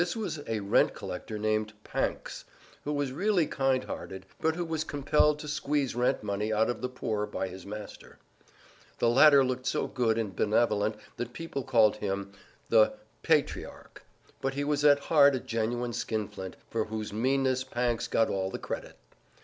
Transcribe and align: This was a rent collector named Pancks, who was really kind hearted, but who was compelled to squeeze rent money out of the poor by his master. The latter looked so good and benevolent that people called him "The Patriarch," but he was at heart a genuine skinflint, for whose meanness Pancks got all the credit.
This 0.01 0.15
was 0.15 0.39
a 0.47 0.61
rent 0.61 0.95
collector 0.95 1.37
named 1.37 1.73
Pancks, 1.83 2.45
who 2.85 2.91
was 2.91 3.11
really 3.11 3.45
kind 3.45 3.83
hearted, 3.83 4.25
but 4.39 4.55
who 4.55 4.65
was 4.65 4.83
compelled 4.83 5.37
to 5.37 5.47
squeeze 5.47 5.93
rent 5.93 6.23
money 6.23 6.51
out 6.51 6.71
of 6.71 6.81
the 6.81 6.89
poor 6.89 7.27
by 7.27 7.47
his 7.49 7.67
master. 7.67 8.17
The 8.97 9.11
latter 9.11 9.43
looked 9.45 9.67
so 9.67 9.85
good 9.85 10.17
and 10.17 10.35
benevolent 10.35 10.95
that 11.17 11.33
people 11.33 11.61
called 11.63 11.97
him 11.97 12.31
"The 12.69 12.93
Patriarch," 13.21 14.03
but 14.41 14.55
he 14.55 14.63
was 14.63 14.83
at 14.83 14.97
heart 14.97 15.35
a 15.35 15.39
genuine 15.39 15.93
skinflint, 15.93 16.55
for 16.71 16.85
whose 16.85 17.13
meanness 17.13 17.63
Pancks 17.63 18.07
got 18.07 18.27
all 18.27 18.49
the 18.49 18.57
credit. 18.57 18.97